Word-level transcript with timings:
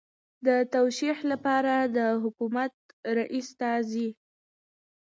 د 0.45 0.47
توشیح 0.75 1.17
لپاره 1.31 1.73
د 1.97 1.97
حکومت 2.23 2.73
رئیس 3.17 3.47
ته 3.59 3.69
ځي. 3.89 4.09